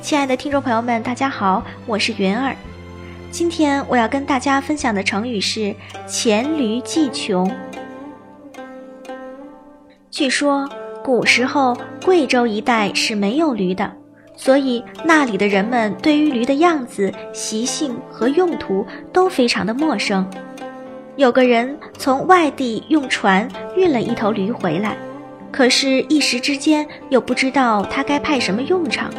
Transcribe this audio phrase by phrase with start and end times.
[0.00, 2.54] 亲爱的听众朋友们，大家好，我是云儿。
[3.32, 5.74] 今天我要跟大家分享的成语是
[6.06, 7.50] “黔驴技穷”。
[10.08, 10.68] 据说
[11.02, 13.92] 古时候贵州一带是没有驴的，
[14.36, 20.28] 所以那里的人们对于驴的样子、习性和用途都非常的陌生。
[21.16, 24.96] 有个人从外地用船运了一头驴回来，
[25.50, 29.10] 可是，一时之间又不知道他该派什么用场。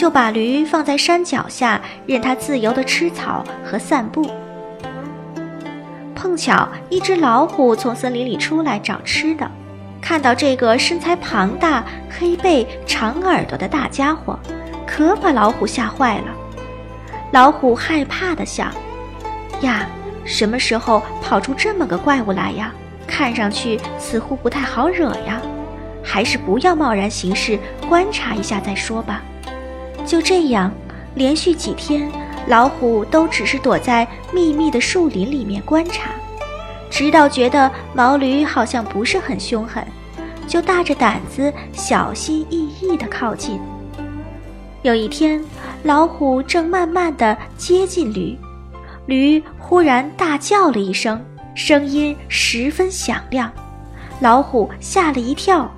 [0.00, 4.26] 就把驴放在山脚下，任它自由的吃草和散步。
[6.14, 9.46] 碰巧一只老虎从森林里出来找吃的，
[10.00, 14.38] 看到这个身材庞大、黑背长耳朵的大家伙，
[14.86, 16.34] 可把老虎吓坏了。
[17.30, 18.72] 老虎害怕的想：
[19.60, 19.86] 呀，
[20.24, 22.72] 什么时候跑出这么个怪物来呀？
[23.06, 25.42] 看上去似乎不太好惹呀，
[26.02, 29.20] 还是不要贸然行事，观察一下再说吧。
[30.10, 30.72] 就这样，
[31.14, 32.10] 连续几天，
[32.48, 36.10] 老虎都只是躲在密密的树林里面观察，
[36.90, 39.86] 直到觉得毛驴好像不是很凶狠，
[40.48, 43.60] 就大着胆子小心翼翼地靠近。
[44.82, 45.40] 有一天，
[45.84, 48.36] 老虎正慢慢地接近驴，
[49.06, 51.24] 驴忽然大叫了一声，
[51.54, 53.48] 声音十分响亮，
[54.18, 55.72] 老虎吓了一跳。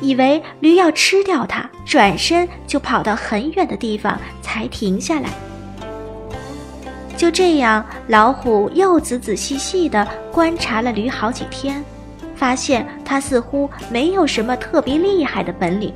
[0.00, 5.28] 以为驴要吃掉它，转身就跑到很远的地方才停下来。
[7.16, 11.82] 就这样，老虎又仔仔细细地观察了驴好几天，
[12.34, 15.92] 发现它似乎没有什么特别厉害的本领。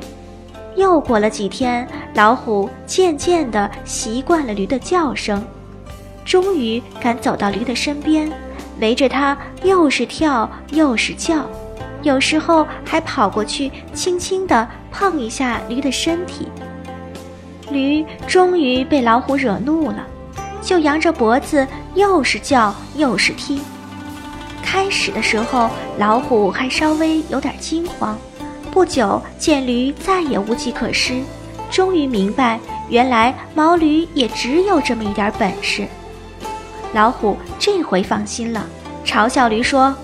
[0.76, 5.44] 又过了几天，老虎渐渐地习惯了驴的叫声，
[6.25, 8.31] 终于敢走到驴的身边，
[8.81, 11.44] 围着它又是跳又是叫。
[12.03, 16.48] 有时候还跑过去，轻轻地碰一下驴的身体。
[17.70, 20.06] 驴终于被老虎惹怒了，
[20.62, 23.60] 就扬着脖子，又是叫又是踢。
[24.62, 28.19] 开始的时候，老虎还稍微有点惊慌，
[28.70, 31.20] 不久见驴再也无计可施，
[31.70, 35.87] 终于明白，原来毛驴也只有这么一点本事。
[36.94, 38.66] 老虎这回放心了，
[39.04, 39.94] 嘲笑驴说。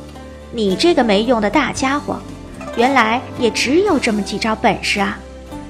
[0.55, 2.17] 你这个没用的大家伙，
[2.77, 5.19] 原来也只有这么几招本事啊！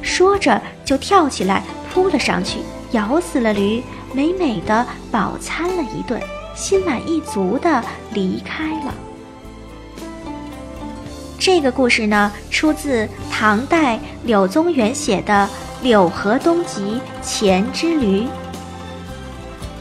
[0.03, 2.59] 说着就跳起来扑了上去，
[2.91, 6.21] 咬死了驴，美美的饱餐了一顿，
[6.55, 8.95] 心满意足的离开了。
[11.39, 15.49] 这个故事呢，出自唐代柳宗元写的
[15.83, 18.21] 《柳河东集·黔之驴》。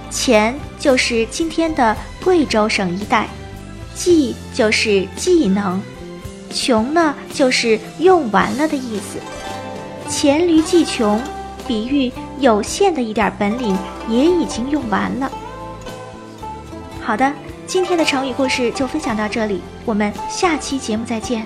[0.10, 1.94] 黔就是今天的
[2.24, 3.28] 贵州省一带。
[3.96, 5.82] 技就是技能，
[6.52, 9.20] 穷呢就是用完了的意思。
[10.10, 11.22] 黔驴技穷，
[11.68, 13.78] 比喻有限的一点本领
[14.10, 15.32] 也已经用完了。
[17.02, 17.34] 好的，
[17.66, 21.46] 今天的成语故事就分享到这里，我们下期节目再见。